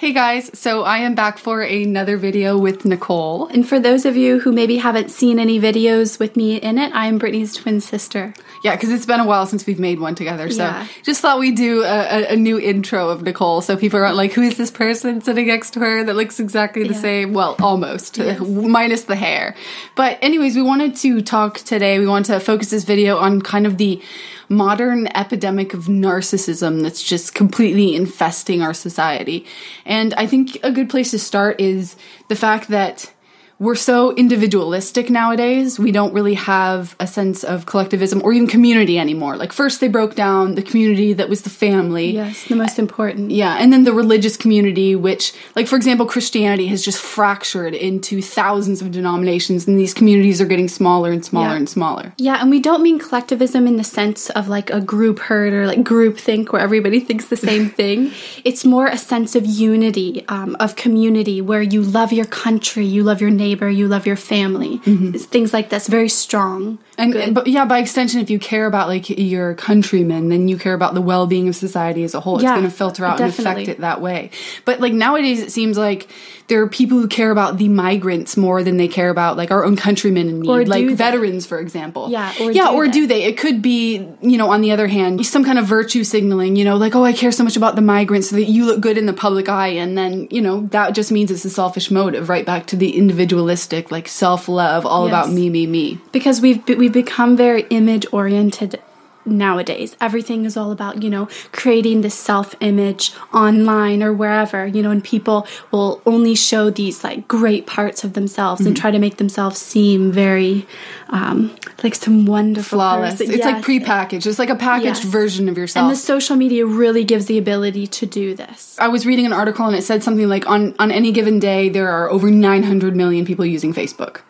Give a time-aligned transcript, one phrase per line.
[0.00, 3.48] Hey guys, so I am back for another video with Nicole.
[3.48, 6.90] And for those of you who maybe haven't seen any videos with me in it,
[6.94, 8.32] I am Brittany's twin sister.
[8.64, 10.86] Yeah, because it's been a while since we've made one together, so Yeah.
[11.04, 11.86] just thought we'd do a,
[12.22, 15.48] a, a new intro of Nicole so people aren't like, who is this person sitting
[15.48, 17.00] next to her that looks exactly the Yeah.
[17.00, 17.32] same?
[17.34, 18.40] Well, almost, Yes.
[18.48, 19.54] minus the hair.
[19.96, 23.66] But, anyways, we wanted to talk today, we want to focus this video on kind
[23.66, 24.00] of the
[24.50, 29.46] modern epidemic of narcissism that's just completely infesting our society.
[29.86, 31.96] And I think a good place to start is
[32.28, 33.12] the fact that
[33.60, 35.78] we're so individualistic nowadays.
[35.78, 39.36] We don't really have a sense of collectivism or even community anymore.
[39.36, 42.10] Like first they broke down the community that was the family.
[42.12, 43.30] Yes, the most important.
[43.30, 48.22] Yeah, and then the religious community, which, like, for example, Christianity has just fractured into
[48.22, 51.56] thousands of denominations, and these communities are getting smaller and smaller Yeah.
[51.56, 52.12] and smaller.
[52.16, 55.66] Yeah, and we don't mean collectivism in the sense of like a group herd or
[55.66, 58.10] like group think where everybody thinks the same thing.
[58.42, 63.02] It's more a sense of unity, um, of community where you love your country, you
[63.02, 64.78] love your neighbor, you love your family.
[64.78, 65.14] Mm-hmm.
[65.14, 66.78] It's Things like this, very strong.
[66.98, 67.34] And Good.
[67.34, 70.94] but yeah, by extension, if you care about like your countrymen, then you care about
[70.94, 72.36] the well-being of society as a whole.
[72.36, 74.30] It's Yeah, going to filter out and affect it that way.
[74.64, 76.08] But like nowadays, it seems like
[76.48, 79.64] there are people who care about the migrants more than they care about like our
[79.64, 82.10] own countrymen in need, Or like veterans, for example.
[82.10, 82.92] Yeah, or yeah, do or they?
[82.92, 83.22] do they?
[83.22, 86.56] It could be, you know, on the other hand, some kind of virtue signaling.
[86.56, 88.80] You know, like oh, I care so much about the migrants so that you look
[88.80, 91.90] good in the public eye, and then you know that just means it's a selfish
[91.90, 92.96] motive, right back to the
[93.40, 95.10] individualistic, like self-love, all Yes.
[95.12, 95.98] about me, me, me.
[96.12, 98.80] because we've be- we've become very image oriented
[99.26, 104.82] nowadays everything is all about you know creating this self image online or wherever you
[104.82, 108.98] know and people will only show these like great parts of themselves and try to
[108.98, 110.66] make themselves seem very
[111.10, 113.14] um like some wonderful flawless.
[113.18, 113.34] person.
[113.34, 113.64] It's like Yes.
[113.64, 114.26] prepackaged.
[114.26, 115.12] It's like a packaged Yes.
[115.12, 115.84] version of yourself.
[115.84, 119.32] and the social media really gives the ability to do this I was reading an
[119.32, 122.96] article and it said something like on on any given day there are over 900
[122.96, 124.20] million people using Facebook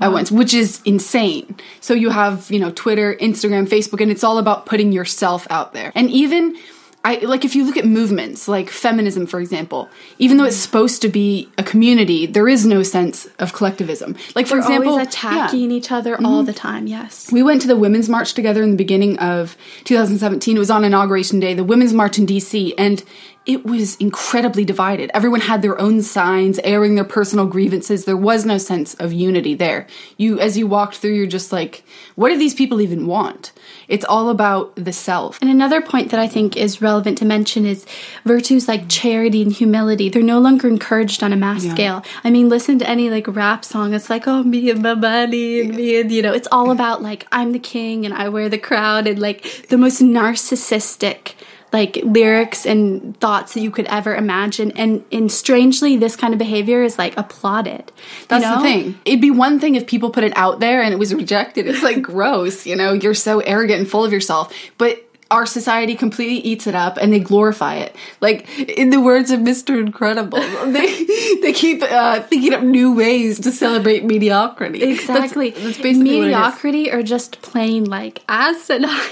[0.00, 1.56] at once, which is insane.
[1.80, 5.72] So you have, you know, Twitter, Instagram, Facebook and it's all about putting yourself out
[5.72, 5.92] there.
[5.94, 6.56] And even
[7.04, 9.88] I like if you look at movements like feminism for example,
[10.18, 14.16] even though it's supposed to be a community, there is no sense of collectivism.
[14.36, 15.08] Like for We're example, always yeah.
[15.08, 16.26] attacking each other mm-hmm.
[16.26, 19.56] all the time yes We went to the Women's March together in the beginning of
[19.84, 20.56] 2017.
[20.56, 23.02] It was on Inauguration Day, the Women's March in DC, and
[23.44, 25.10] it was incredibly divided.
[25.14, 28.04] Everyone had their own signs, airing their personal grievances.
[28.04, 29.88] There was no sense of unity there.
[30.16, 31.82] You, as you walked through, you're just like,
[32.14, 33.52] what do these people even want?
[33.88, 35.40] It's all about the self.
[35.42, 37.84] And another point that I think is relevant to mention is
[38.24, 40.08] virtues like charity and humility.
[40.08, 41.74] They're no longer encouraged on a mass Yeah.
[41.74, 42.04] scale.
[42.22, 43.92] I mean, listen to any like rap song.
[43.92, 47.02] It's like, oh, me and my money and me and, you know, it's all about
[47.02, 51.32] like, I'm the king and I wear the crown and like the most narcissistic
[51.72, 54.72] like lyrics and thoughts that you could ever imagine.
[54.72, 57.90] And, and strangely, this kind of behavior is like applauded.
[58.28, 58.56] That's know?
[58.56, 58.98] the thing.
[59.04, 61.66] It'd be one thing if people put it out there and it was rejected.
[61.66, 64.54] It's like gross, you know, you're so arrogant and full of yourself.
[64.76, 67.96] But our society completely eats it up and they glorify it.
[68.20, 69.80] Like in the words of Mr.
[69.80, 71.04] Incredible, they
[71.40, 74.82] they keep uh, thinking up new ways to celebrate mediocrity.
[74.82, 75.50] Exactly.
[75.50, 75.98] That's, basically it is.
[76.26, 78.90] Mediocrity or just plain like asinine.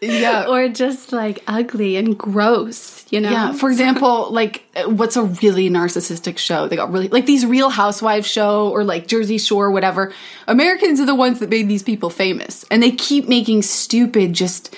[0.00, 0.46] Yeah.
[0.48, 3.30] or just like ugly and gross, you know?
[3.30, 6.66] Yeah, for example, like what's a really narcissistic show?
[6.66, 10.12] They got really like these Real Housewives show or like Jersey Shore, whatever.
[10.48, 14.74] Americans are the ones that made these people famous, and they keep making stupid, just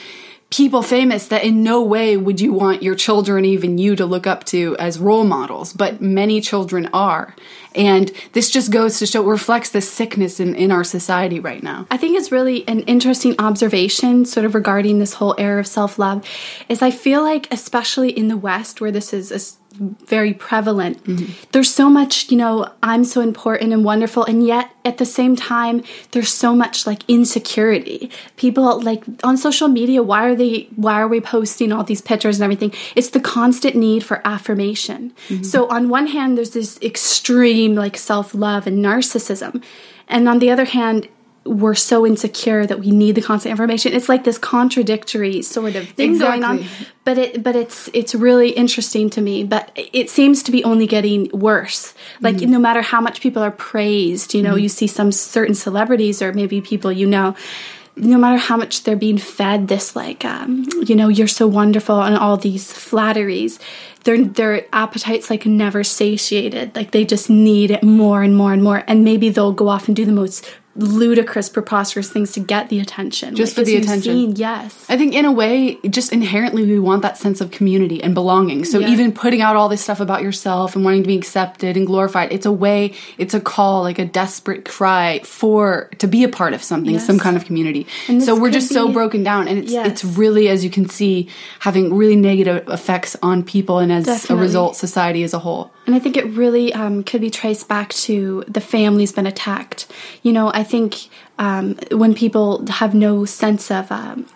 [0.51, 4.27] people famous that in no way would you want your children, even you, to look
[4.27, 5.73] up to as role models.
[5.73, 7.37] But many children are,
[7.75, 11.87] and this just goes to show reflects the sickness in in our society right now.
[11.91, 15.99] I think it's really an interesting observation, sort of regarding this whole era of self
[15.99, 16.27] love,
[16.69, 21.33] is I feel like, especially in the West, where this is very prevalent, mm-hmm.
[21.53, 25.37] there's so much, you know, I'm so important and wonderful, and yet at the same
[25.37, 28.11] time, there's so much like insecurity.
[28.37, 32.39] People like on social media, why are they, why are we posting all these pictures
[32.39, 32.75] and everything?
[32.95, 35.13] It's the constant need for affirmation.
[35.29, 35.45] Mm-hmm.
[35.45, 39.63] So on one hand, there's this extreme like self love and narcissism.
[40.09, 41.09] And on the other hand,
[41.51, 43.93] we're so insecure that we need the constant information.
[43.93, 46.65] It's like this contradictory sort of thing going on.
[47.05, 49.43] But it but it's it's really interesting to me.
[49.43, 51.95] But it seems to be only getting worse.
[52.21, 52.53] Like Mm-hmm.
[52.53, 56.33] no matter how much people are praised, you know, you see some certain celebrities or
[56.33, 57.35] maybe people you know
[57.97, 62.01] no matter how much they're being fed this like um, you know you're so wonderful
[62.01, 63.59] and all these flatteries
[64.05, 68.63] their their appetites like never satiated like they just need it more and more and
[68.63, 72.69] more and maybe they'll go off and do the most ludicrous, preposterous things to get
[72.69, 73.35] the attention.
[73.35, 74.13] Just for the attention.
[74.13, 74.87] seen, yes.
[74.89, 78.65] I think in a way, just inherently, we want that sense of community and belonging.
[78.65, 78.89] So Yeah.
[78.91, 82.33] even putting out all this stuff about yourself and wanting to be accepted and glorified,
[82.33, 86.55] it's a way, it's a call, like a desperate cry for to be a part
[86.55, 87.07] of something, Yes.
[87.07, 87.87] some kind of community.
[88.09, 89.87] And So we're just so broken down, and it's Yes.
[89.89, 91.27] it's really, as you can see,
[91.59, 94.37] having really negative effects on people, and as Definitely.
[94.37, 95.73] a result, society as a whole.
[95.87, 99.87] And I think it really um, could be traced back to the family's been attacked.
[100.23, 101.09] You know, I think
[101.39, 104.27] um, when people have no sense of um,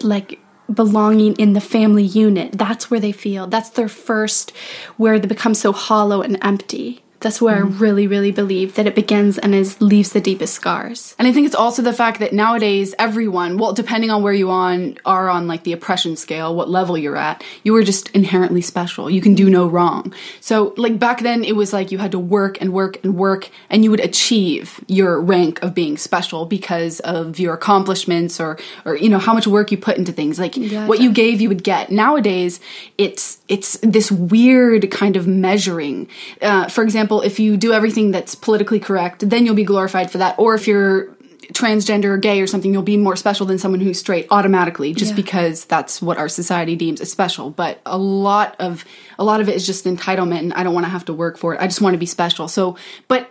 [0.00, 0.40] like
[0.72, 3.46] belonging in the family unit, that's where they feel.
[3.46, 4.52] That's their first,
[4.96, 7.03] where they become so hollow and empty.
[7.24, 11.16] That's where I really, really believe that it begins and is leaves the deepest scars.
[11.18, 14.50] And I think it's also the fact that nowadays everyone, well, depending on where you
[14.50, 18.60] on are on like the oppression scale, what level you're at, you are just inherently
[18.60, 19.08] special.
[19.08, 20.12] You can do no wrong.
[20.40, 23.48] So like back then it was like you had to work and work and work
[23.70, 28.96] and you would achieve your rank of being special because of your accomplishments or or
[28.96, 30.38] you know how much work you put into things.
[30.38, 31.90] Like Yeah, what you gave you would get.
[31.90, 32.60] Nowadays
[32.98, 36.06] it's it's this weird kind of measuring.
[36.42, 40.18] Uh, for example, if you do everything that's politically correct, then you'll be glorified for
[40.18, 40.34] that.
[40.38, 41.14] Or if you're
[41.52, 45.10] transgender or gay or something, you'll be more special than someone who's straight automatically, just
[45.10, 45.16] Yeah.
[45.16, 47.50] because that's what our society deems as special.
[47.50, 48.84] But a lot of
[49.18, 51.36] a lot of it is just entitlement, and I don't want to have to work
[51.38, 51.60] for it.
[51.60, 52.48] I just want to be special.
[52.48, 52.76] So,
[53.08, 53.30] but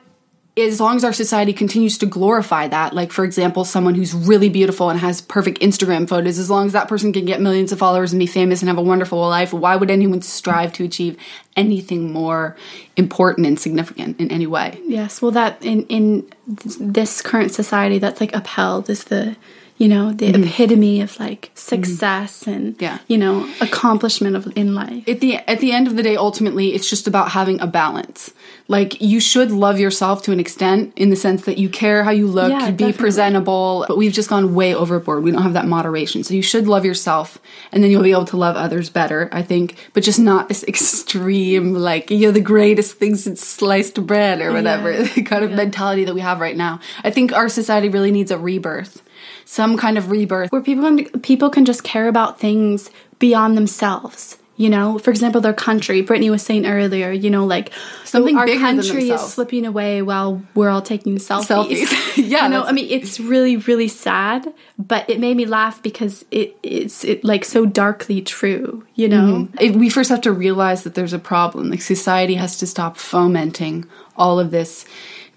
[0.55, 4.49] as long as our society continues to glorify that, like for example, someone who's really
[4.49, 7.79] beautiful and has perfect Instagram photos, as long as that person can get millions of
[7.79, 11.17] followers and be famous and have a wonderful life, why would anyone strive to achieve
[11.55, 12.55] anything more
[12.97, 14.79] important and significant in any way?
[14.85, 19.35] Yes, well, that in in this current society, that's like upheld is the
[19.77, 20.43] you know the mm-hmm.
[20.43, 21.55] epitome of like mm-hmm.
[21.55, 22.99] success and Yeah.
[23.07, 25.07] you know accomplishment of in life.
[25.07, 28.31] at the at the end of the day ultimately it's just about having a balance
[28.67, 32.11] like you should love yourself to an extent in the sense that you care how
[32.11, 32.93] you look Yeah, you be definitely.
[32.99, 36.67] presentable but we've just gone way overboard we don't have that moderation so you should
[36.67, 37.39] love yourself
[37.71, 40.63] and then you'll be able to love others better i think but just not this
[40.67, 45.03] extreme like you're the greatest thing since sliced bread or whatever Yeah.
[45.15, 48.31] the kind of mentality that we have right now i think our society really needs
[48.31, 49.02] a rebirth
[49.45, 54.37] some kind of rebirth where people can, people can just care about things beyond themselves.
[54.55, 56.01] You know, for example, their country.
[56.01, 57.71] Brittany was saying earlier, you know, like
[58.05, 61.45] Something our country is slipping away while we're all taking selfies.
[61.45, 62.17] Selfies.
[62.23, 66.23] Yeah, you know, I mean, it's really, really sad, but it made me laugh because
[66.29, 68.85] it it's it like so darkly true.
[68.93, 69.57] You know, mm-hmm.
[69.59, 71.71] it, we first have to realize that there's a problem.
[71.71, 73.85] Like society has to stop fomenting
[74.15, 74.85] all of this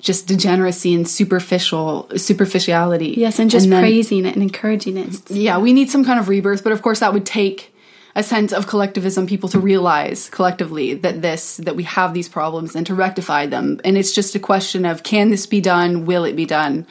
[0.06, 3.14] just degeneracy and superficial superficiality.
[3.16, 5.30] yes, and just then- praising it and encouraging it.
[5.30, 7.72] Yeah, we need some kind of rebirth, but of course that would take
[8.14, 12.74] a sense of collectivism, people to realize collectively that this that we have these problems
[12.76, 13.78] and to rectify them.
[13.84, 16.06] And it's just a question of can this be done?
[16.06, 16.86] Will it be done?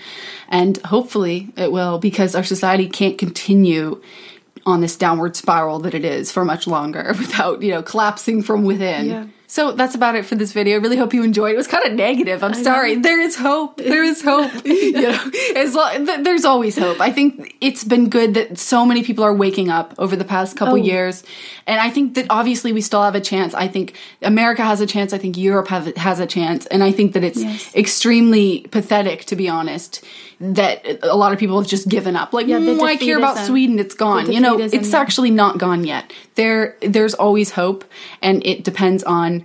[0.49, 4.01] And hopefully it will, because our society can't continue
[4.67, 8.63] on this downward spiral that it is for much longer without, you know, collapsing from
[8.63, 9.05] within.
[9.07, 9.25] Yeah.
[9.55, 10.75] So that's about it for this video.
[10.75, 11.53] I really hope you enjoyed.
[11.53, 12.43] It was kind of negative.
[12.43, 12.95] I'm sorry.
[12.97, 13.77] There is hope.
[13.77, 14.51] There is hope.
[14.65, 16.99] you know, as lo- th- there's always hope.
[16.99, 20.57] I think it's been good that so many people are waking up over the past
[20.57, 20.75] couple Oh.
[20.75, 21.23] years,
[21.67, 23.53] and I think that obviously we still have a chance.
[23.53, 25.13] I think America has a chance.
[25.13, 27.73] I think Europe have, has a chance, and I think that it's Yes.
[27.73, 30.03] extremely pathetic, to be honest,
[30.41, 32.33] that a lot of people have just given up.
[32.33, 33.37] Like, Yeah, "Mm, I care about.
[33.37, 33.79] Sweden.
[33.79, 34.29] It's gone.
[34.33, 34.99] You know, it's yeah.
[34.99, 36.11] actually not gone yet.
[36.35, 37.85] There, there's always hope,
[38.21, 39.44] and it depends on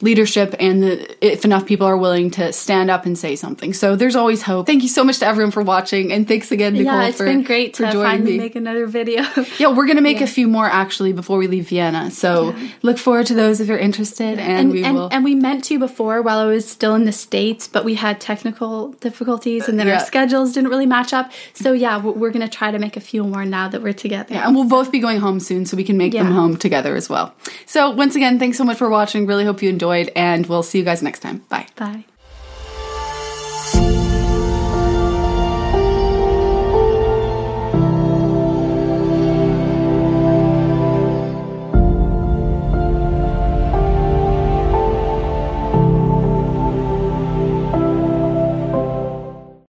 [0.00, 3.72] leadership and the, if enough people are willing to stand up and say something.
[3.72, 4.66] So there's always hope.
[4.66, 7.24] Thank you so much to everyone for watching, and thanks again, Nicole, yeah, it's for
[7.26, 8.38] been great for to joining finally me.
[8.38, 9.22] make another video.
[9.58, 12.10] yeah, we're gonna make a few more actually before we leave Vienna.
[12.10, 15.08] So look forward to those if you're interested, and, and, we and, will.
[15.12, 18.20] and we meant to before while I was still in the States, but we had
[18.20, 19.94] technical difficulties and then Yeah.
[19.98, 21.30] our schedules didn't really match up.
[21.54, 24.34] So, yeah, we're, to try to make a few more now that we're together.
[24.34, 26.94] Yeah, and we'll both be going home soon, so we can make them home together
[26.94, 27.34] as well.
[27.66, 29.26] So once again, thanks so much for watching.
[29.26, 31.38] Really hope you enjoyed, and we'll see you guys next time.
[31.48, 31.66] Bye.
[31.76, 32.04] Bye.